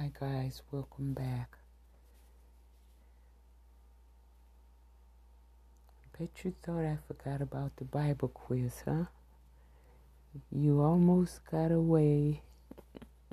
[0.00, 1.58] Hi, guys, welcome back.
[6.16, 9.06] Bet you thought I forgot about the Bible quiz, huh?
[10.52, 12.42] You almost got away.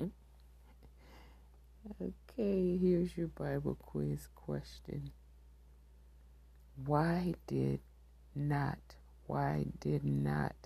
[2.02, 5.12] okay, here's your Bible quiz question.
[6.84, 7.78] Why did
[8.34, 8.96] not,
[9.28, 10.56] why did not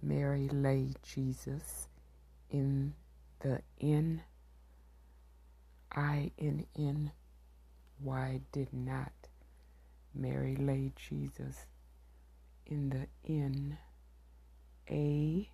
[0.00, 1.88] Mary lay Jesus
[2.48, 2.94] in
[3.40, 4.22] the inn?
[5.94, 7.12] I N N.
[7.98, 9.12] Why did not
[10.14, 11.66] Mary lay Jesus
[12.66, 13.78] in the N
[14.90, 15.48] A.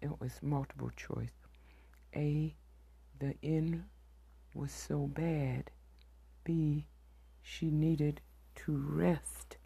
[0.00, 1.32] It was multiple choice.
[2.14, 2.54] A.
[3.18, 3.84] The N
[4.54, 5.70] was so bad.
[6.44, 6.86] B.
[7.42, 8.20] She needed
[8.56, 9.56] to rest.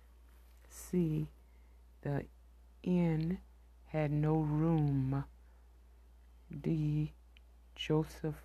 [0.68, 1.28] C.
[2.02, 2.24] The
[2.84, 3.38] N
[3.86, 5.24] had no room.
[6.62, 7.12] D.
[7.74, 8.42] Joseph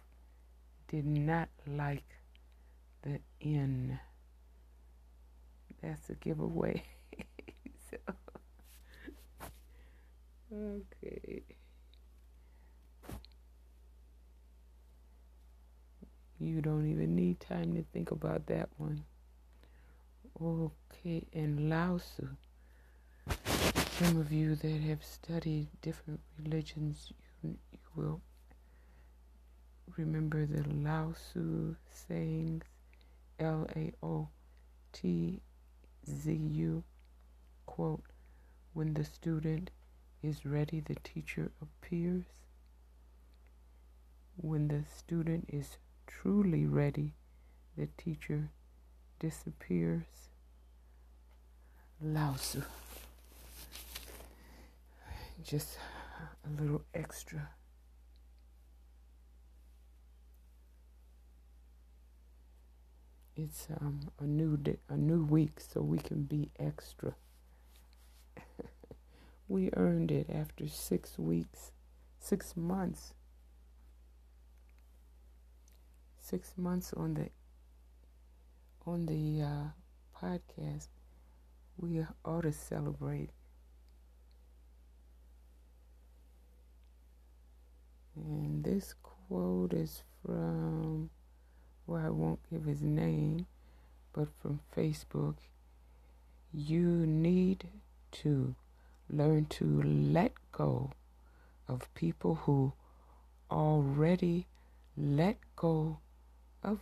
[0.88, 2.04] did not like
[3.04, 4.00] the inn.
[5.82, 6.84] That's a giveaway.
[7.92, 7.98] so,
[10.54, 11.44] okay.
[16.40, 19.04] You don't even need time to think about that one.
[20.40, 22.28] Okay, and Lao Tzu.
[23.98, 28.22] Some of you that have studied different religions, you, you will
[29.96, 32.64] remember the Lao Tzu sayings,
[33.40, 34.30] L A O
[34.94, 35.42] T
[36.10, 36.84] Z U,
[37.66, 38.04] quote,
[38.74, 39.72] when the student
[40.22, 42.26] is ready, the teacher appears.
[44.36, 47.14] When the student is truly ready,
[47.78, 48.50] the teacher
[49.20, 50.06] disappears.
[52.02, 52.62] Lao Tzu.
[55.44, 55.78] Just
[56.46, 57.50] a little extra
[63.38, 67.14] it's um, a new day, a new week, so we can be extra.
[69.48, 71.72] we earned it after six weeks,
[72.20, 73.14] six months,
[76.20, 77.30] six months on the
[78.88, 79.68] on the uh,
[80.20, 80.88] podcast.
[81.78, 83.30] We ought to celebrate.
[88.16, 91.12] And this quote is from
[91.88, 93.48] well, I won't give his name,
[94.12, 95.36] but from Facebook,
[96.54, 97.70] you need
[98.12, 98.56] to
[99.10, 100.92] learn to let go
[101.68, 102.74] of people who
[103.50, 104.46] already
[104.98, 106.00] let go
[106.62, 106.80] of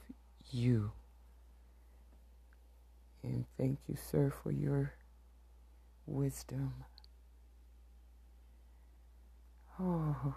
[0.49, 0.91] you.
[3.23, 4.93] And thank you, sir, for your
[6.07, 6.73] wisdom.
[9.79, 10.35] Oh.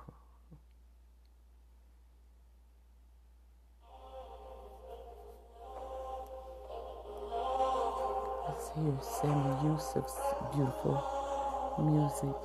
[8.83, 10.16] Hear Sami Yusuf's
[10.53, 11.03] beautiful
[11.78, 12.37] music.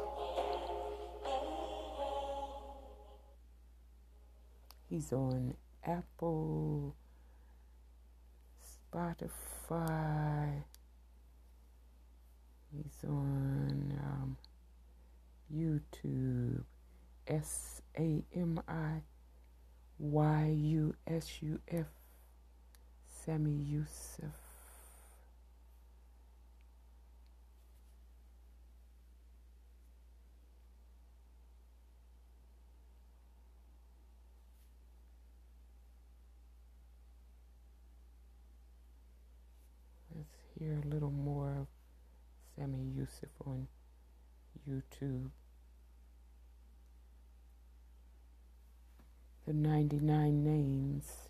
[4.90, 6.96] He's on Apple,
[8.64, 10.64] Spotify.
[12.72, 14.38] He's on um,
[15.54, 16.64] YouTube.
[17.26, 19.02] S A M I
[19.98, 21.86] Y U S U F.
[23.08, 24.43] Sami Yusuf.
[40.60, 41.68] Hear a little more of
[42.56, 43.68] Sami Yusuf on
[44.70, 45.30] YouTube.
[49.46, 51.30] The 99 names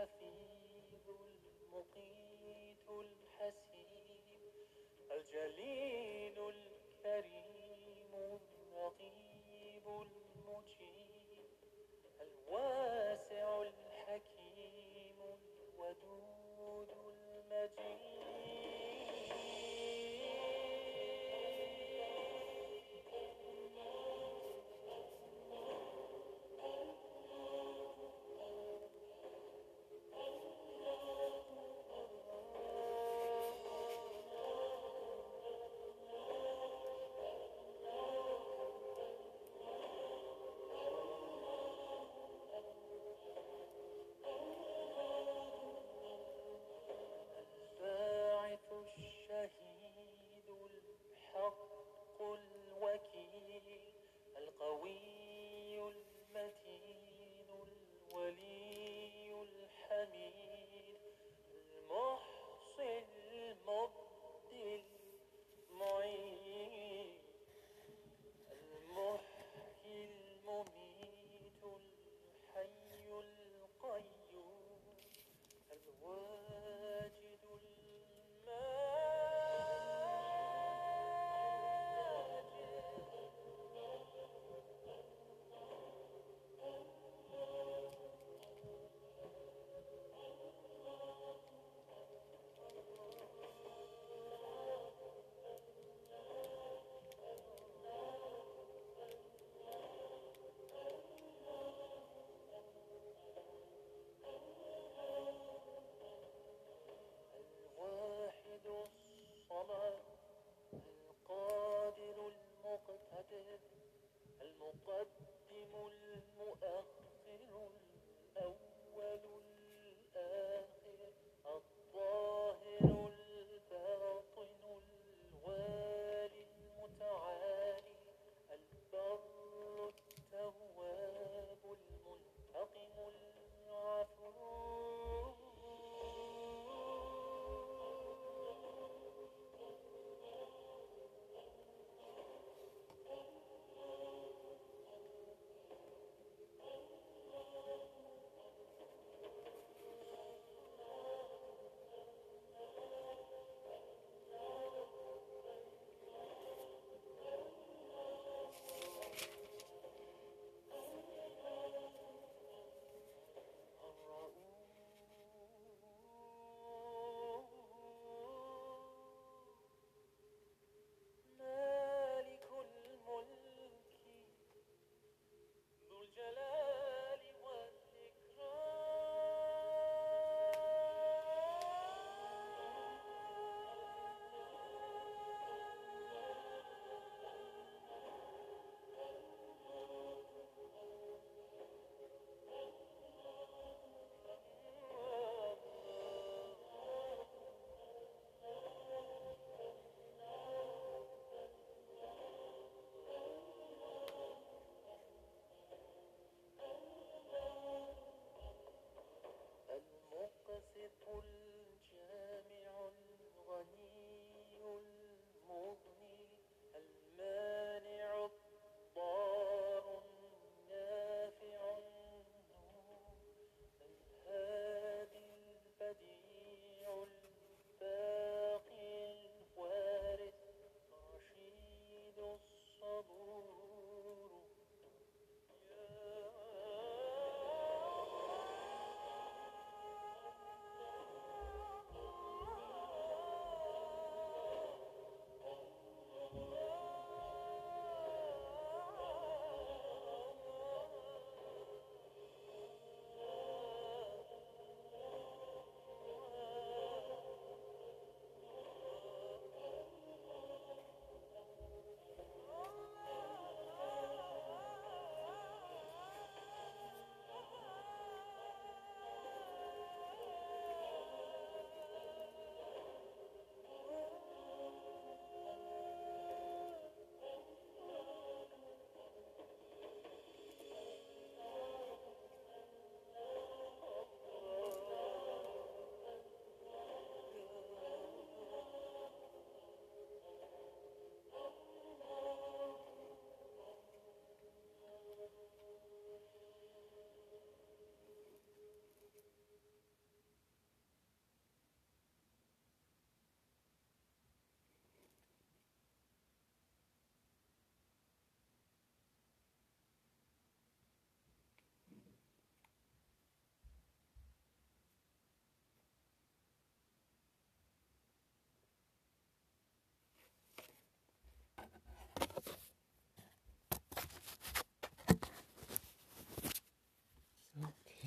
[0.00, 4.24] الحفيظ المقيت الحسيب
[5.12, 11.10] الجليل الكريم الرقيب المجيب
[12.20, 15.18] الواسع الحكيم
[15.78, 18.59] الودود المجيد.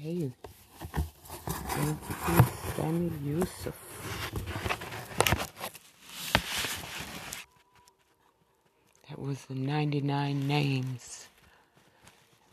[0.03, 0.31] Israel.
[2.79, 3.75] And Yusuf.
[9.09, 11.27] That was the 99 names.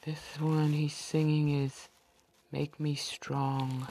[0.04, 1.88] This one he's singing is
[2.52, 3.88] Make Me Strong.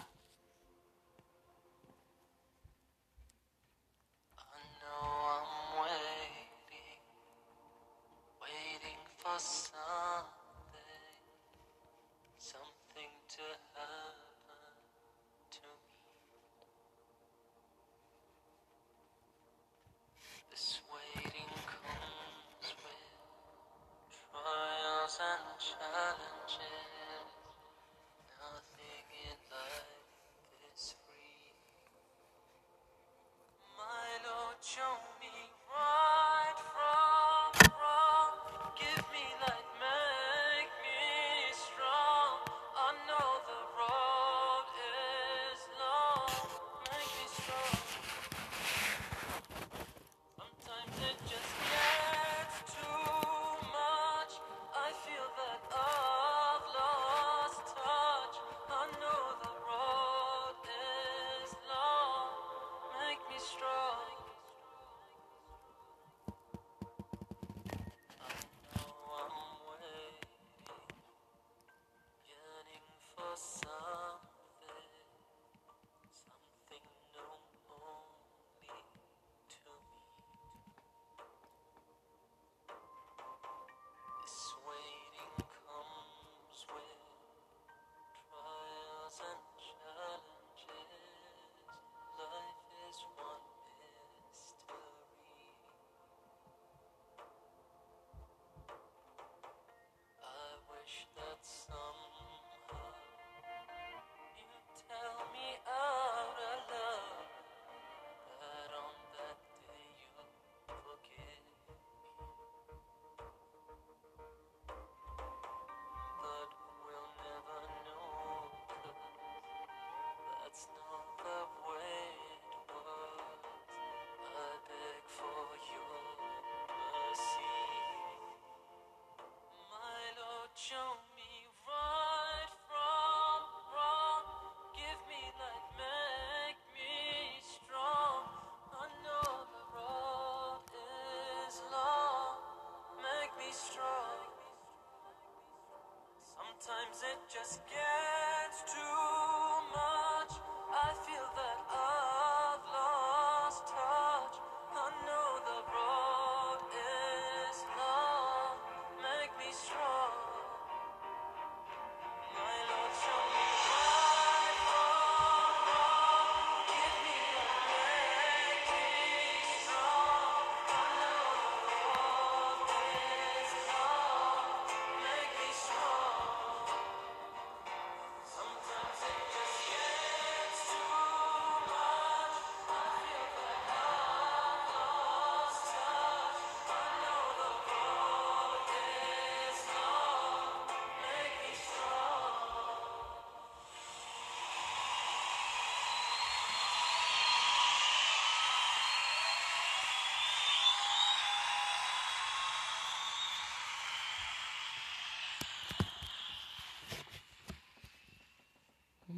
[147.49, 147.78] just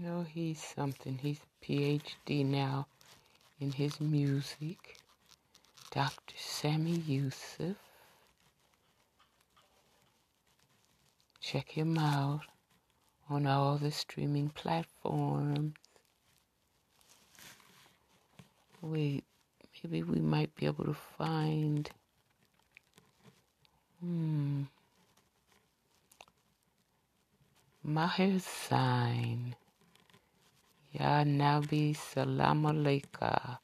[0.02, 1.20] You know, he's something.
[1.22, 2.88] He's a PhD now
[3.60, 4.98] in his music.
[5.92, 6.34] Dr.
[6.36, 7.78] Sami Yusuf.
[11.40, 12.42] Check him out
[13.30, 15.76] on all the streaming platforms.
[18.82, 19.24] Wait,
[19.84, 21.92] maybe we might be able to find.
[24.00, 24.64] Hmm.
[27.84, 29.56] Maher Zain.
[30.92, 33.60] Ya Nabi Salam Alaika.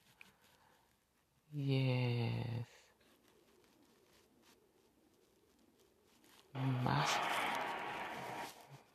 [1.52, 2.63] Yes.
[6.56, 7.06] My,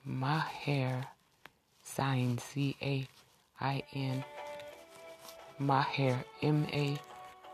[0.04, 1.04] my hair
[1.82, 3.06] sign C A
[3.60, 4.24] I N.
[5.58, 6.96] Maher M A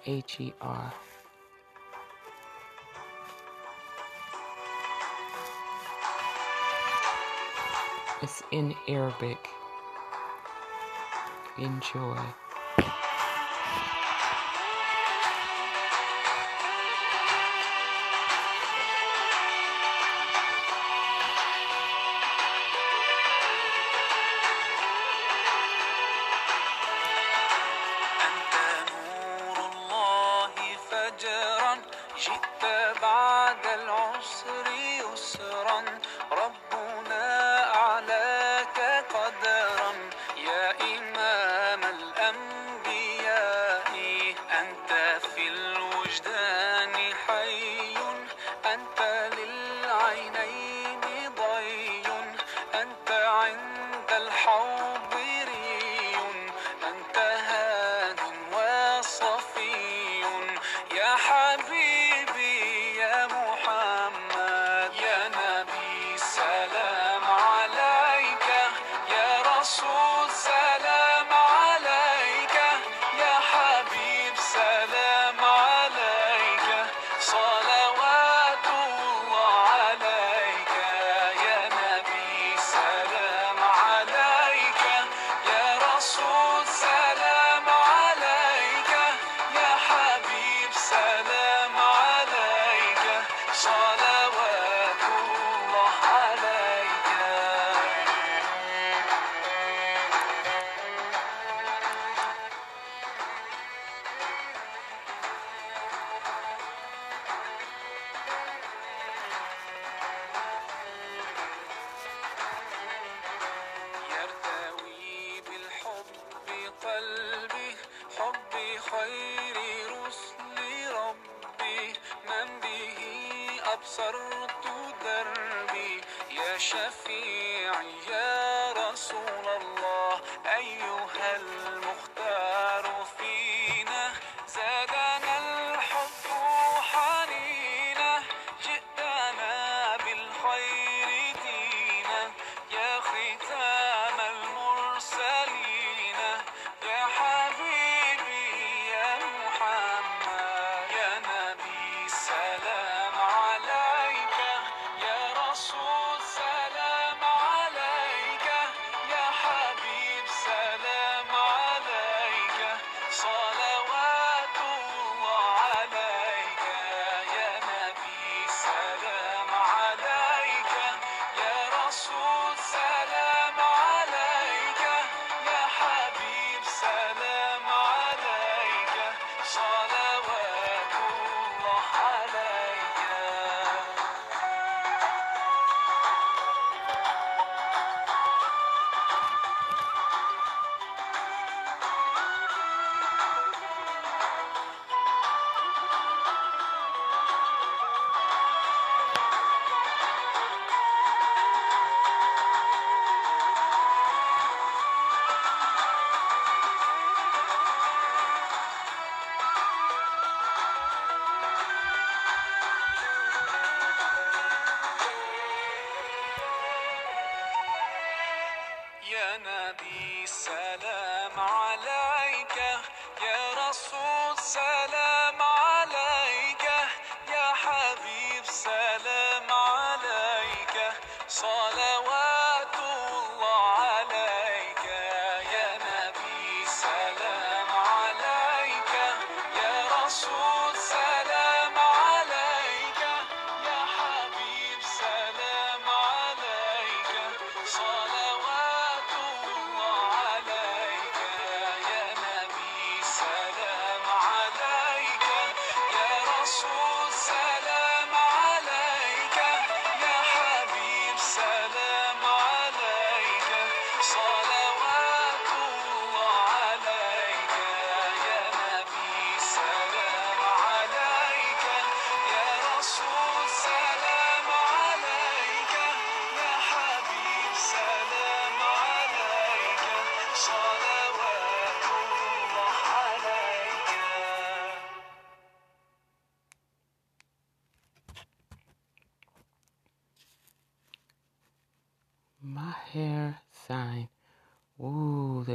[0.06, 0.94] H E R.
[8.22, 9.57] It's in Arabic
[11.58, 12.47] enjoy.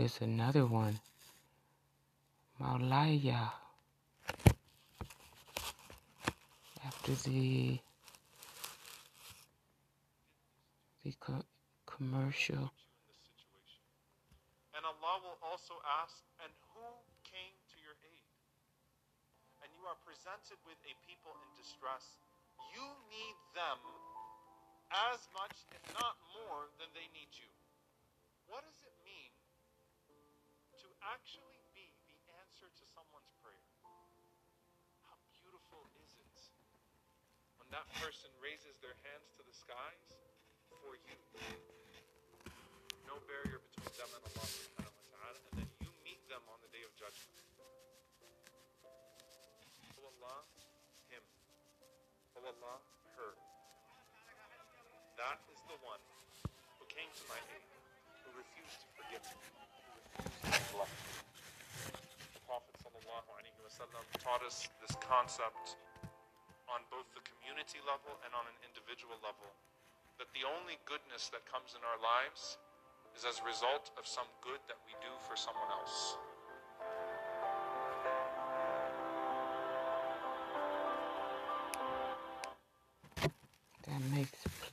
[0.04, 1.00] There's another one.
[2.60, 3.52] Maulaya.
[6.86, 7.80] After the
[11.06, 11.46] the co-
[11.86, 12.74] commercial.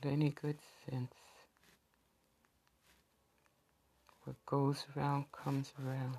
[0.05, 0.57] any good
[0.89, 1.13] sense.
[4.23, 6.17] What goes around comes around.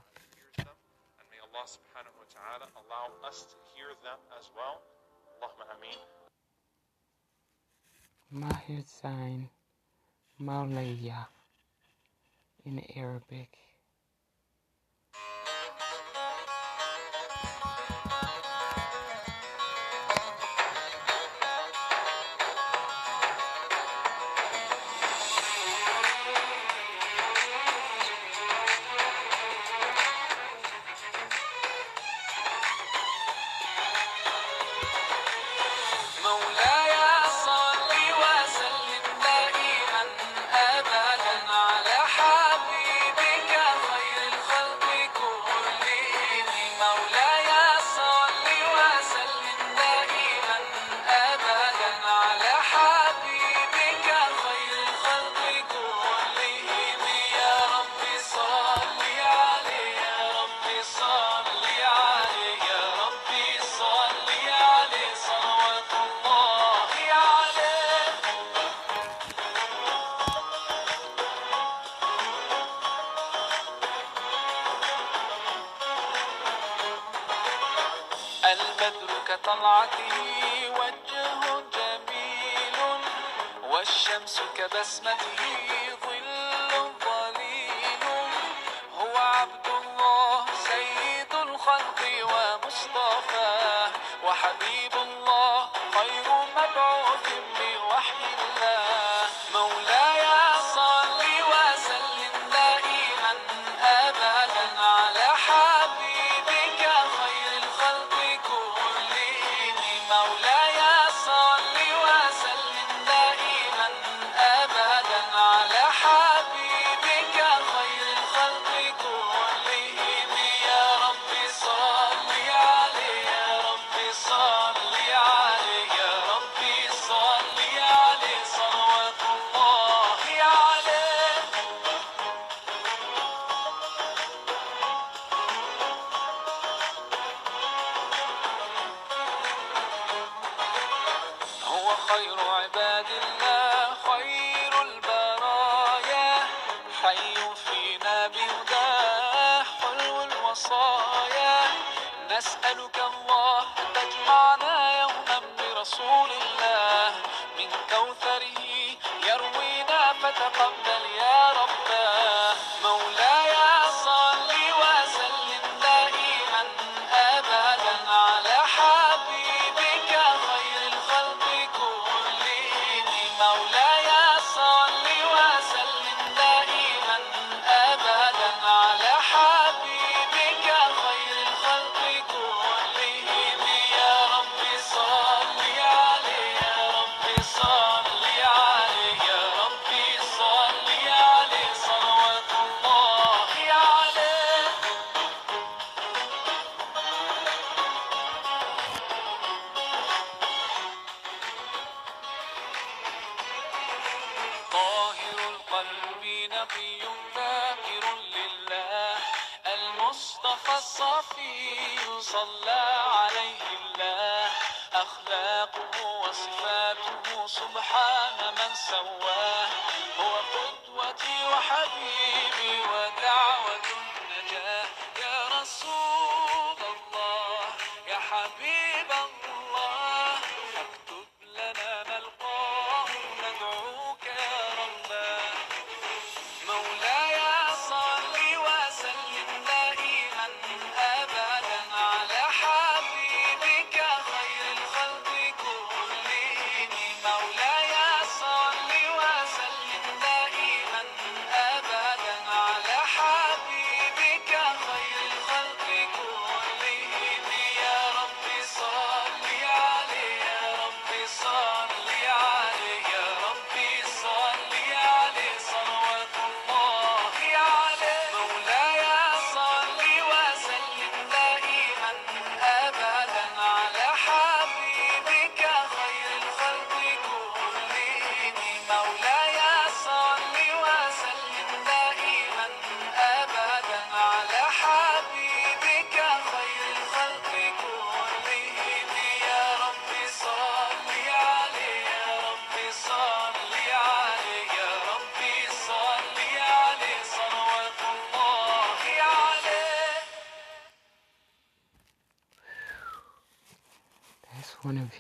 [0.59, 4.83] and may Allah subhanahu wa ta'ala allow us to hear them as well.
[5.39, 6.01] Allahumma ameen.
[8.31, 9.49] Maher Zain
[10.41, 11.27] Maulaya
[12.65, 13.57] in Arabic.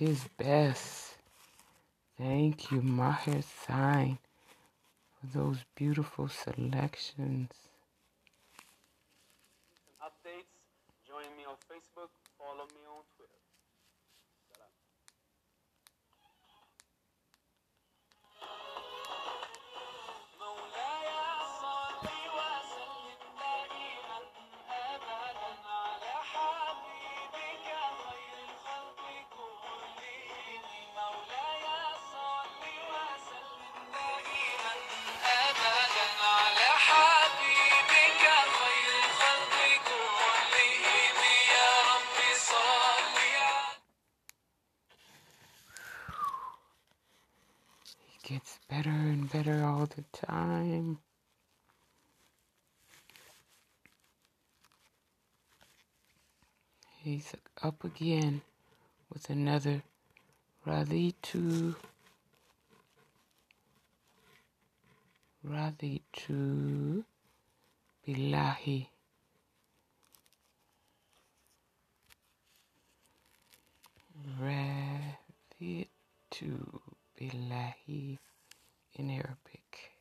[0.07, 1.17] his best.
[2.19, 4.19] Thank you, Maher Zain,
[5.21, 7.51] for those beautiful selections.
[57.62, 58.42] up again
[59.12, 59.83] with another
[60.66, 61.77] Radhi to
[66.12, 67.05] to
[68.07, 68.87] Bilahi.
[74.40, 75.87] Radhi
[76.33, 76.81] to
[77.20, 78.18] Bilahi
[78.94, 79.91] in Arabic.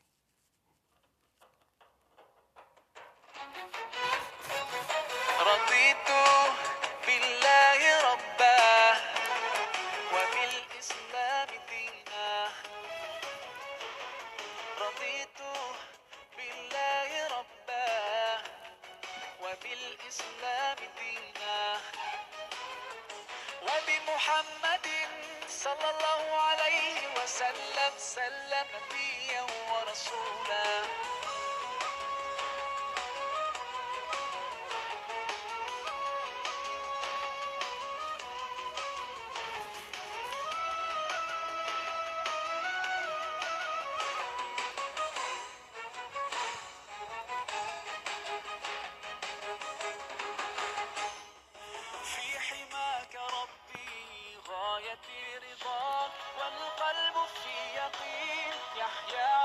[58.82, 59.41] yeah, yeah.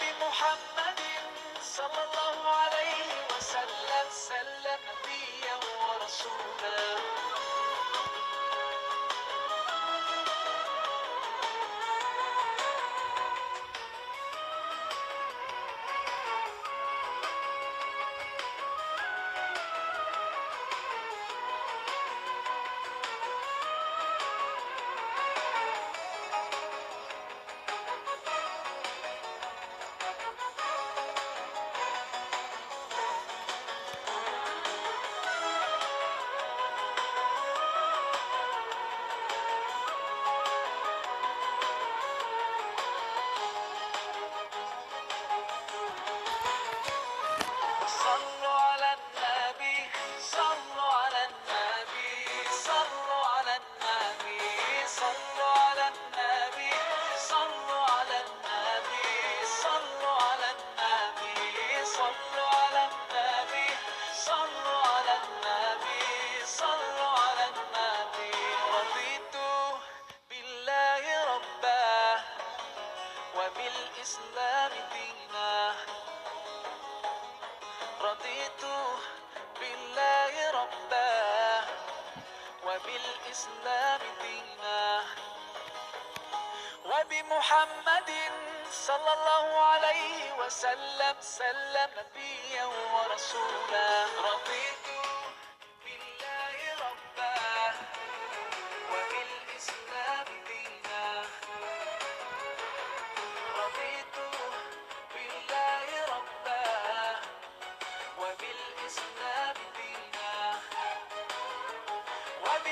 [0.00, 1.00] بمحمد
[1.62, 2.59] صلى الله عليه وسلم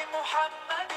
[0.07, 0.93] وبمحمد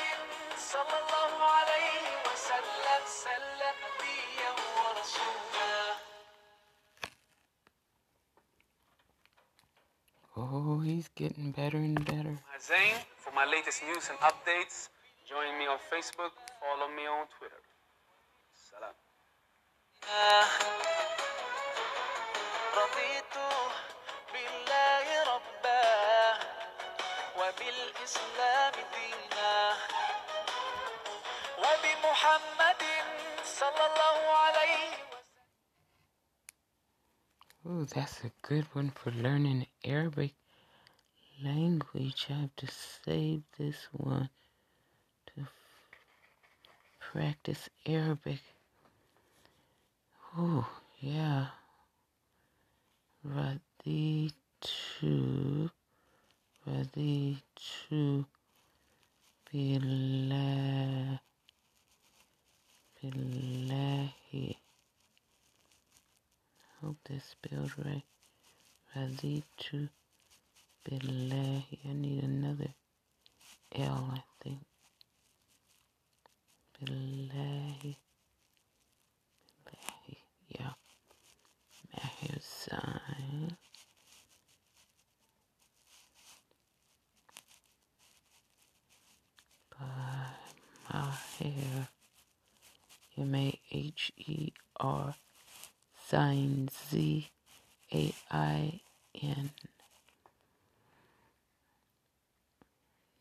[0.57, 5.97] صلى الله عليه وسلم سلم نبيا ورسولا
[10.39, 12.37] Oh, he's getting better and better.
[12.61, 12.97] Zain.
[13.17, 14.77] For my latest news and updates,
[15.27, 17.63] join me on Facebook, follow me on Twitter.
[18.69, 18.95] Salam.
[28.01, 29.53] وبالإسلام دينا
[31.59, 32.83] وبمحمد
[33.45, 35.07] صلى الله عليه وسلم
[37.69, 40.35] Oh, that's a good one for learning Arabic
[41.45, 42.27] language.
[42.31, 44.31] I have to save this one
[45.27, 45.51] to f-
[47.01, 48.41] practice Arabic.
[50.39, 50.67] Oh,
[51.01, 51.47] yeah.
[53.27, 54.31] Raditu,
[56.68, 58.26] raditu,
[59.52, 61.20] billah,
[62.98, 64.56] billahi.
[66.82, 68.04] Hope that's spelled right.
[68.96, 69.90] Raditu
[70.86, 71.78] billahi.
[71.86, 72.74] I need another
[73.76, 74.60] L, I think.
[76.76, 77.96] Billahi.
[79.66, 80.18] Billahi.
[80.50, 80.74] Yeah.
[81.94, 83.61] Maher Zain.
[89.82, 91.88] By Maher.
[93.18, 95.16] M A H E R
[96.10, 97.28] Zain Z
[97.94, 98.82] A I
[99.22, 99.52] N.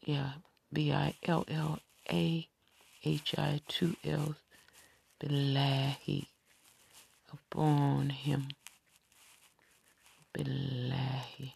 [0.04, 0.32] Yeah,
[0.72, 1.78] B I L L
[2.10, 2.48] A
[3.04, 4.36] H I two L's.
[5.20, 6.26] Billahi
[7.32, 8.48] upon him.
[10.32, 11.52] Billahi.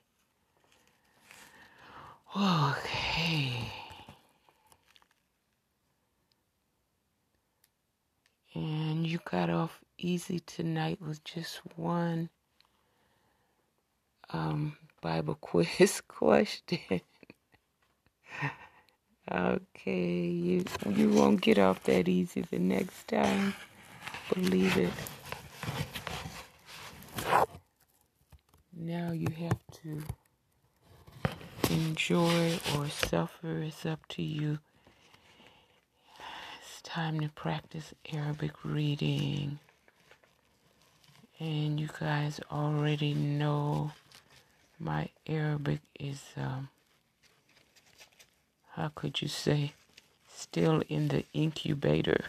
[2.37, 3.84] Okay.
[8.55, 12.29] And you got off easy tonight with just one
[14.31, 17.01] um, Bible quiz question.
[19.31, 23.55] okay, you you won't get off that easy the next time.
[24.33, 24.93] Believe it.
[28.77, 30.03] Now you have to
[31.71, 33.63] enjoy or suffer.
[33.63, 34.59] It's up to you.
[36.95, 39.59] Time to practice Arabic reading.
[41.41, 43.91] And you guys already know
[44.79, 46.69] my Arabic is, um,
[48.75, 49.73] how could you say,
[50.33, 52.27] still in the incubator.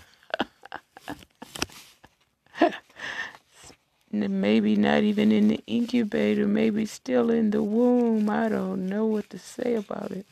[4.12, 8.28] Maybe not even in the incubator, maybe still in the womb.
[8.32, 10.26] I don't know what to say about it.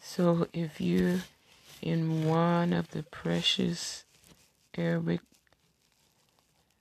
[0.00, 1.22] So if you're
[1.84, 4.06] in one of the precious
[4.74, 5.20] Arabic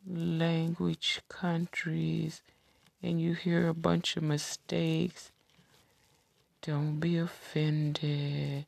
[0.07, 2.41] language countries
[3.01, 5.29] and you hear a bunch of mistakes,
[6.61, 8.65] don't be offended.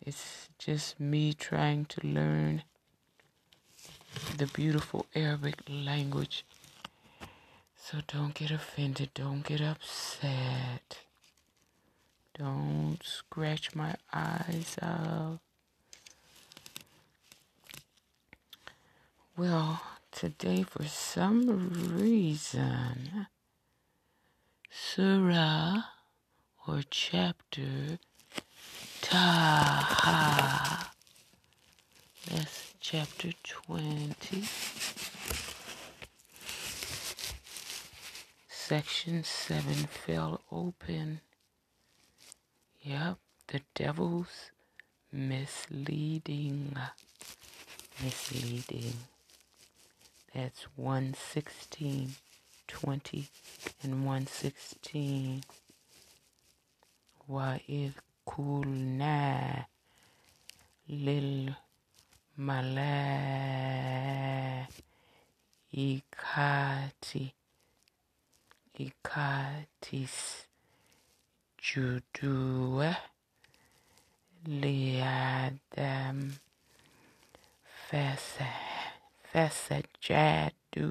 [0.00, 2.62] It's just me trying to learn
[4.36, 6.44] the beautiful Arabic language.
[7.74, 10.98] So don't get offended, don't get upset.
[12.40, 15.40] Don't scratch my eyes out.
[19.36, 23.26] Well, today for some reason,
[24.70, 25.82] Surah
[26.66, 27.98] or chapter
[29.02, 30.92] Taha.
[32.30, 34.44] That's chapter 20.
[38.48, 41.20] Section 7 fell open.
[42.81, 44.51] Yep, the devil's
[45.11, 46.75] misleading.
[48.03, 48.93] Misleading.
[50.33, 52.15] That's 116,
[52.67, 53.27] 20,
[53.83, 55.41] and 116.
[57.27, 57.91] وإذ
[58.25, 59.65] قلنا
[60.89, 61.55] للملائكة
[68.75, 70.17] ikatis
[71.62, 72.96] judue
[74.48, 76.32] liadam
[77.86, 78.48] fesa
[79.32, 80.88] fesajadu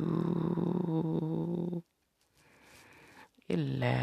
[3.47, 3.97] illa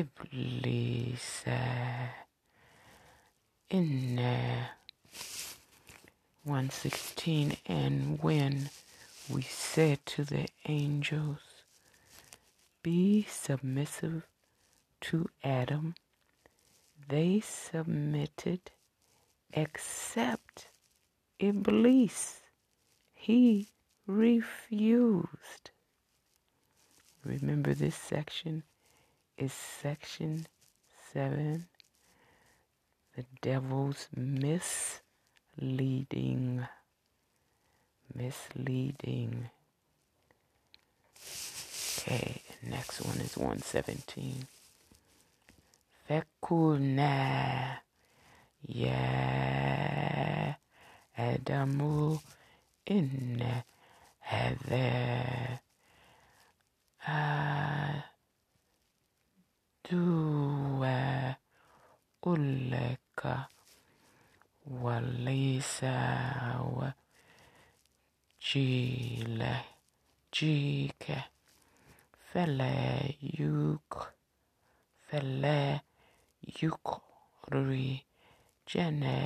[0.00, 1.60] iblisa
[3.70, 4.68] inna
[6.44, 8.68] 116 and when
[9.30, 11.47] we said to the angels
[12.82, 14.26] be submissive
[15.00, 15.94] to Adam.
[17.08, 18.70] They submitted
[19.52, 20.68] except
[21.38, 22.40] Iblis.
[23.14, 23.68] He
[24.06, 25.70] refused.
[27.24, 28.62] Remember this section
[29.36, 30.46] is section
[31.12, 31.66] 7
[33.18, 35.00] the devil's misleading.
[38.14, 39.50] Misleading.
[41.98, 44.46] Okay Next one is 117.
[46.08, 47.78] Fekuna
[48.66, 50.54] yeah,
[51.18, 52.20] Adamu
[52.86, 53.42] in
[54.20, 55.60] heather
[59.90, 61.36] dua
[62.22, 63.48] uleka
[64.82, 65.94] walisa
[66.76, 66.92] wa
[68.40, 69.64] jile
[70.32, 71.24] jike
[72.32, 74.12] fele yuk
[75.08, 75.80] fele
[76.60, 78.04] yukri
[78.68, 79.18] jene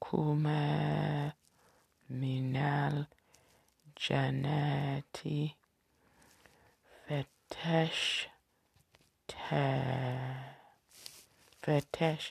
[0.00, 0.62] kume
[2.08, 3.06] minel
[4.02, 5.54] janeti
[7.06, 8.26] fetesh
[9.26, 9.66] te
[11.62, 12.30] fetesh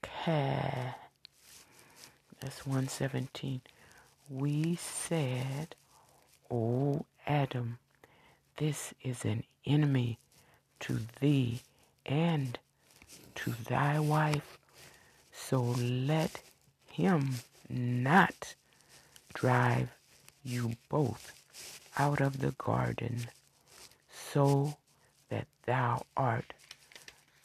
[0.00, 0.94] ke.
[2.38, 3.60] That's 117
[4.30, 5.74] we said
[6.50, 7.79] O Adam
[8.60, 10.18] this is an enemy
[10.80, 11.60] to thee
[12.04, 12.58] and
[13.36, 14.58] to thy wife.
[15.32, 16.42] So let
[16.86, 17.36] him
[17.70, 18.54] not
[19.32, 19.88] drive
[20.44, 21.32] you both
[21.98, 23.28] out of the garden,
[24.10, 24.76] so
[25.30, 26.52] that thou art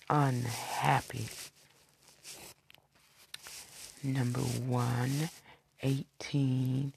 [0.09, 1.27] unhappy.
[4.03, 5.29] Number one,
[5.81, 6.91] eighteen,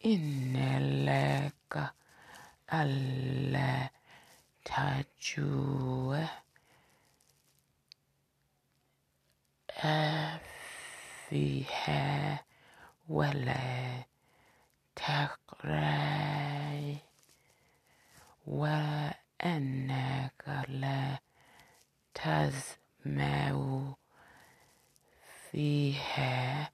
[0.00, 1.90] in Neleka.
[2.72, 3.90] ألا
[11.28, 12.44] فيها
[13.08, 14.02] ولا
[14.96, 16.96] تقرأ
[18.46, 21.18] وأنك لا
[22.14, 23.94] تسمع
[25.50, 26.70] فيها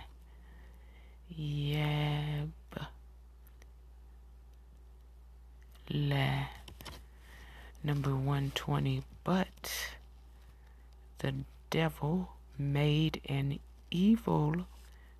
[1.38, 2.50] يب
[5.90, 6.46] لا
[7.84, 9.70] number 120 but
[11.19, 11.33] the
[11.69, 13.59] devil made an
[13.91, 14.65] evil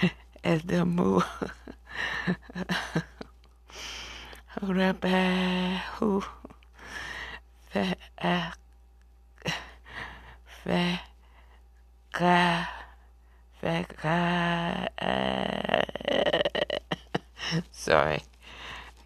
[0.44, 1.24] as the move
[4.62, 6.24] Rabbi who
[7.76, 7.96] fa
[12.14, 12.68] ga
[13.62, 14.88] fa ga
[17.72, 18.24] Sorry,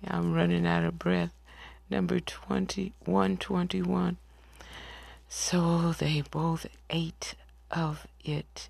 [0.08, 1.34] I'm running out of breath.
[1.90, 4.18] Number 20, 121.
[5.28, 7.34] So they both ate
[7.72, 8.70] of it.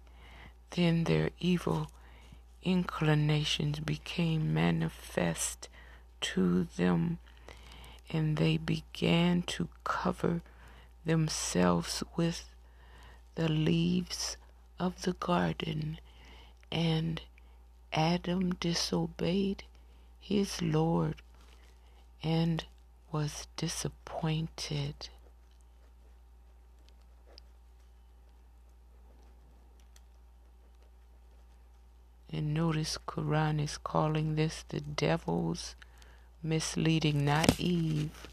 [0.71, 1.91] Then their evil
[2.63, 5.67] inclinations became manifest
[6.21, 7.19] to them,
[8.09, 10.41] and they began to cover
[11.05, 12.45] themselves with
[13.35, 14.37] the leaves
[14.79, 15.99] of the garden,
[16.71, 17.21] and
[17.93, 19.63] Adam disobeyed
[20.19, 21.15] his Lord
[22.21, 22.65] and
[23.11, 25.09] was disappointed.
[32.31, 35.75] And notice Quran is calling this the devil's
[36.41, 38.27] misleading, not Eve.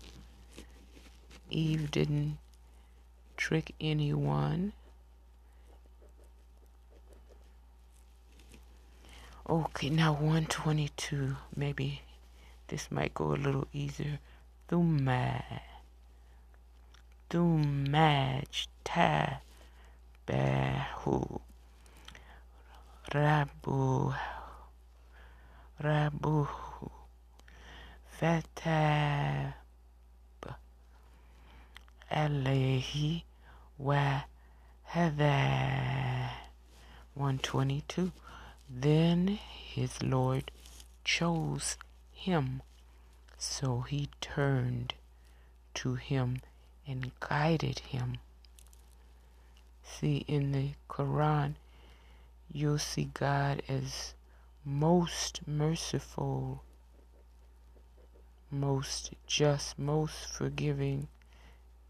[1.51, 2.39] Eve didn't
[3.37, 4.73] trick anyone.
[9.49, 11.37] Okay, now 122.
[11.55, 12.03] Maybe
[12.69, 14.19] this might go a little easier.
[14.69, 15.43] Thumma.
[17.31, 19.41] Thummaj ta
[20.27, 21.41] bahu.
[23.13, 24.15] Rabu.
[25.81, 26.96] Rabuhu.
[32.11, 33.25] Alayhi
[33.77, 34.23] wa
[34.91, 36.31] hadha.
[37.13, 38.13] 122.
[38.71, 40.51] Then his Lord
[41.05, 41.77] chose
[42.11, 42.63] him,
[43.37, 44.95] so he turned
[45.75, 46.41] to him
[46.87, 48.17] and guided him.
[49.83, 51.57] See, in the Quran,
[52.51, 54.15] you'll see God as
[54.65, 56.63] most merciful,
[58.51, 61.09] most just, most forgiving.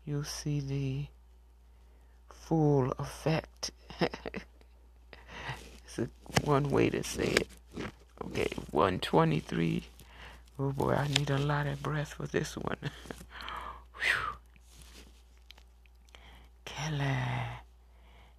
[0.04, 1.06] You'll see the
[2.32, 3.70] full effect.
[4.00, 6.08] it's a,
[6.44, 7.48] one way to say it.
[8.24, 9.84] Okay, 123.
[10.58, 12.78] Oh boy, I need a lot of breath for this one.
[16.64, 17.16] Kelly,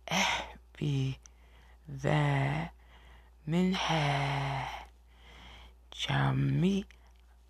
[0.07, 0.41] eh,
[0.78, 1.20] be
[1.88, 2.72] there,
[3.45, 4.68] minha,
[5.91, 6.86] jamie.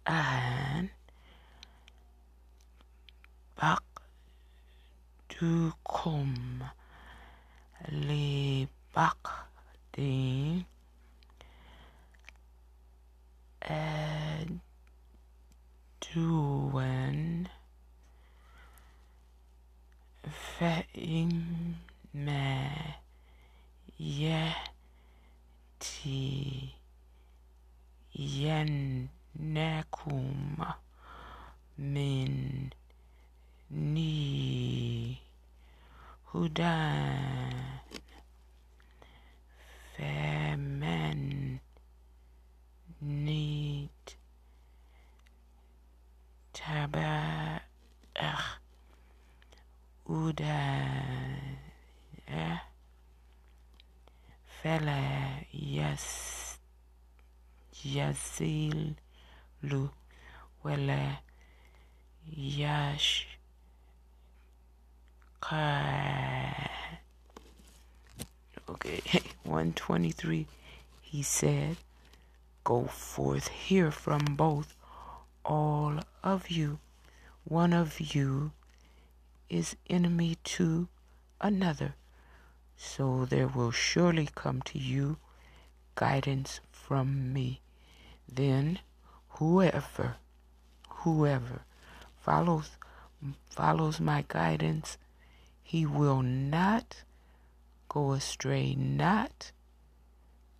[0.08, 0.88] منها جميعا
[5.40, 6.34] بعضكم
[7.88, 9.16] لبعض
[16.12, 17.44] عدوا
[20.58, 21.92] فإما
[29.36, 30.56] يأتينكم
[31.78, 32.42] مني
[36.32, 37.52] Hudan
[39.96, 41.60] Femen
[43.02, 43.90] Need
[46.54, 47.60] Taba
[50.08, 51.58] Udan
[54.62, 56.58] Fela Yas
[57.84, 58.94] Yazil
[59.63, 59.89] Lu
[60.63, 61.19] Wela
[62.29, 63.27] Yash
[65.39, 66.69] Ka-
[68.69, 69.01] Okay,
[69.43, 70.45] 123.
[71.01, 71.77] He said,
[72.63, 74.75] Go forth here from both,
[75.45, 76.79] all of you.
[77.45, 78.51] One of you
[79.49, 80.89] is enemy to
[81.39, 81.95] another.
[82.75, 85.17] So there will surely come to you
[85.95, 87.61] guidance from me.
[88.27, 88.79] Then
[89.37, 90.15] whoever,
[90.89, 91.61] whoever
[92.19, 92.71] follows
[93.49, 94.97] follows my guidance,
[95.63, 97.03] he will not
[97.89, 99.51] go astray, not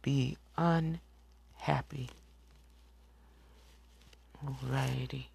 [0.01, 2.09] be unhappy.
[4.45, 5.25] Alrighty.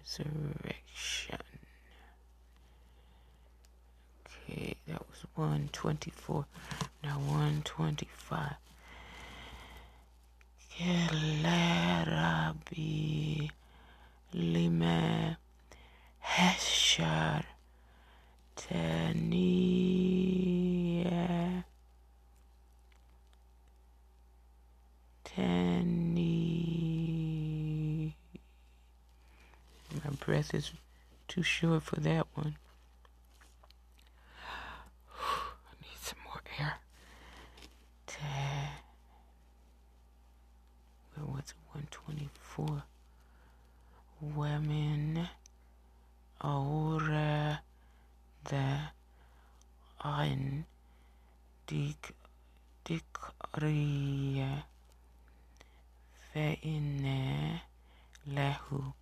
[0.00, 1.38] Resurrection.
[4.50, 6.46] Okay, that was 124.
[7.02, 8.54] Now 125.
[10.78, 11.90] Kelarabi
[14.32, 15.36] lima
[16.34, 17.44] hashar
[18.56, 19.64] taniya
[25.24, 26.34] tani
[30.04, 30.72] my breath is
[31.28, 32.56] too short for that one.
[35.14, 36.78] I need some more air.
[41.14, 41.56] Where was it?
[41.72, 42.82] 124.
[44.20, 45.28] Women
[46.43, 47.59] أورى
[48.51, 48.91] ذا
[50.01, 50.63] عن
[51.69, 52.15] ديك
[52.89, 54.63] ذكري
[56.33, 57.59] فإن
[58.25, 58.93] له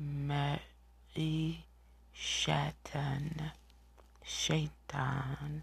[0.00, 1.64] معيشة
[4.24, 5.60] شيطان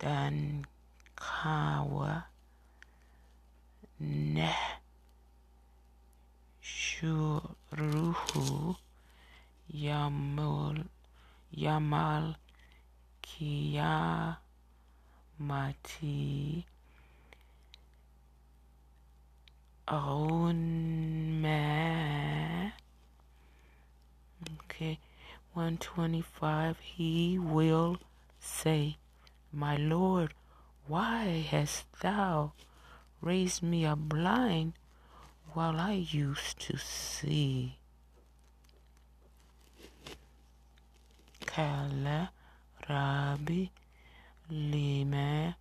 [0.00, 0.62] دنكاوى
[4.00, 4.56] نه
[7.01, 8.75] Shuruhu
[9.73, 10.85] Yamul
[11.57, 12.35] Yamal
[13.23, 14.37] kiya,
[15.39, 16.63] mati,
[19.87, 21.51] Unme
[24.63, 24.99] Okay
[25.53, 27.97] 125 He will
[28.39, 28.97] say
[29.51, 30.35] My Lord
[30.87, 32.53] why hast thou
[33.21, 34.73] raised me a blind?
[35.52, 37.78] while I used to see?
[41.46, 42.30] Kala
[42.88, 43.66] Rabbi
[44.50, 45.56] Lima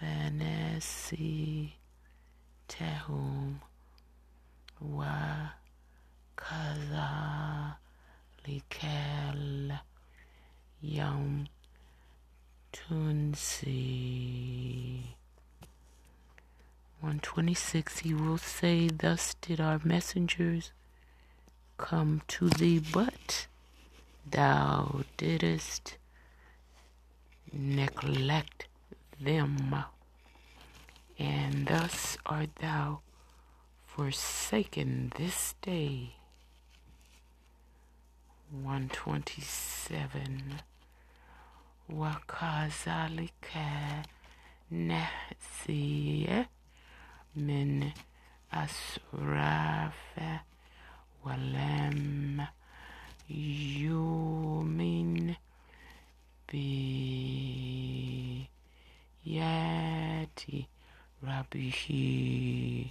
[0.00, 1.76] Fantasy.
[2.66, 3.60] Tahum.
[4.80, 5.50] Wa.
[6.34, 7.76] Kazalikal.
[10.80, 11.46] Yom.
[12.72, 13.74] Tunsi.
[17.00, 20.72] 126 He will say, Thus did our messengers
[21.76, 23.46] come to thee, but
[24.30, 25.96] thou didst
[27.52, 28.66] neglect
[29.20, 29.84] them,
[31.18, 33.00] and thus art thou
[33.86, 36.14] forsaken this day.
[38.50, 40.60] 127
[41.90, 44.04] Wakazalika
[44.72, 46.46] Nahsiye
[47.34, 47.92] Min
[48.52, 50.40] Asrafa
[51.24, 52.46] Walam
[53.29, 55.35] يؤمن
[59.33, 60.39] بآيات
[61.23, 62.85] ربه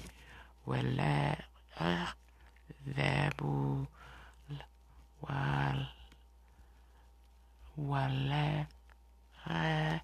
[0.67, 1.37] ولا
[1.77, 3.41] عذاب
[5.23, 5.87] وال
[7.79, 8.67] ولا
[9.47, 10.03] عذاب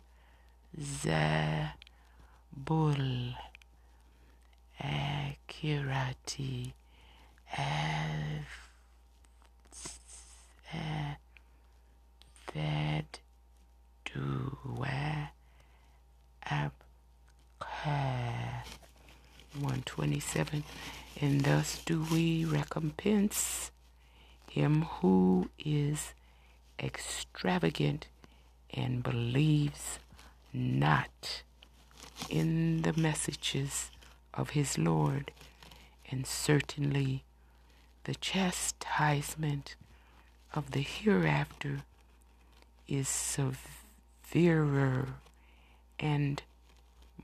[4.81, 6.37] الآخرة
[12.54, 13.20] that
[14.06, 14.58] do
[16.50, 16.84] up
[19.54, 20.64] 127
[21.22, 23.72] and thus do we recompense
[24.50, 26.14] him who is
[26.80, 28.08] extravagant
[28.74, 30.00] and believes
[30.54, 31.44] not
[32.30, 33.92] in the messages
[34.34, 35.32] of his Lord.
[36.12, 37.24] And certainly
[38.06, 39.76] the chastisement
[40.55, 41.83] of the hereafter
[42.87, 45.09] is severer
[45.99, 46.43] and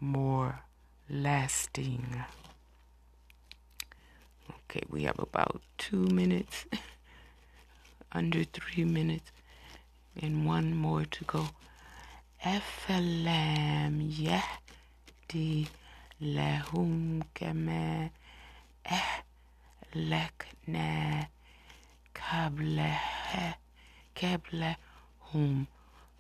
[0.01, 0.61] more
[1.09, 2.25] lasting.
[4.51, 6.67] Okay, we have about two minutes,
[8.13, 9.31] under three minutes,
[10.21, 11.47] and one more to go.
[12.43, 15.67] أفلم يهدي
[16.21, 18.11] لهم كما
[19.95, 21.29] أهلكنا
[22.17, 23.14] قبلها
[24.24, 25.66] قبلهم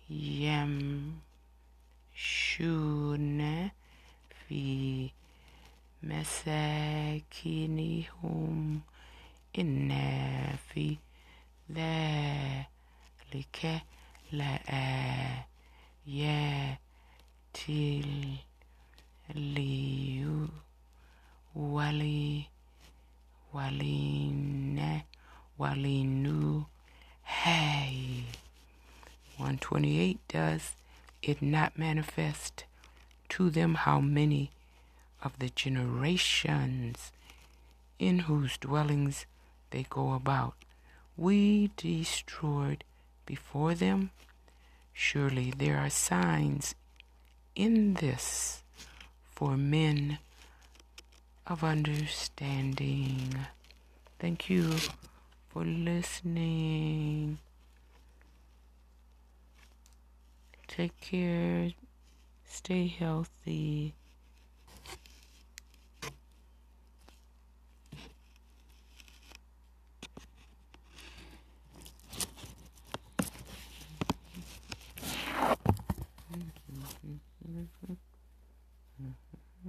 [0.09, 1.19] يمشون
[4.47, 5.09] في
[6.03, 7.39] مساكنهم.
[9.59, 9.89] إن
[10.73, 10.97] في
[11.71, 12.69] ذلك
[19.29, 20.49] läätiiliyu
[21.55, 22.49] wali
[23.53, 25.05] waline
[25.57, 26.65] walinu
[27.23, 28.23] hay.
[29.39, 30.75] 128 does
[31.21, 32.65] it not manifest
[33.29, 34.51] to them how many
[35.21, 37.11] of the generations
[37.99, 39.25] in whose dwellings
[39.71, 40.53] they go about
[41.17, 42.83] we destroyed
[43.29, 44.09] before them
[44.91, 46.73] surely there are signs
[47.55, 48.63] in this
[49.35, 50.17] for men
[51.45, 53.45] of understanding.
[54.17, 54.75] Thank you
[55.47, 57.37] for listening.
[60.67, 61.71] Take care.
[62.45, 63.93] Stay healthy